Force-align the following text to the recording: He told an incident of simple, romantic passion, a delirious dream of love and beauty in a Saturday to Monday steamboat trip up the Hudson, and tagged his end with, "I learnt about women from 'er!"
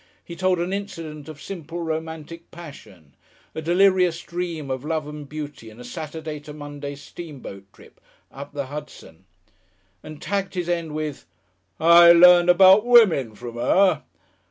He 0.25 0.35
told 0.35 0.57
an 0.57 0.73
incident 0.73 1.29
of 1.29 1.39
simple, 1.39 1.83
romantic 1.83 2.49
passion, 2.49 3.13
a 3.53 3.61
delirious 3.61 4.19
dream 4.19 4.71
of 4.71 4.83
love 4.83 5.07
and 5.07 5.29
beauty 5.29 5.69
in 5.69 5.79
a 5.79 5.83
Saturday 5.83 6.39
to 6.39 6.53
Monday 6.53 6.95
steamboat 6.95 7.71
trip 7.71 8.01
up 8.31 8.51
the 8.51 8.65
Hudson, 8.65 9.25
and 10.01 10.19
tagged 10.19 10.55
his 10.55 10.67
end 10.69 10.95
with, 10.95 11.27
"I 11.79 12.13
learnt 12.13 12.49
about 12.49 12.83
women 12.83 13.35
from 13.35 13.59
'er!" 13.59 14.01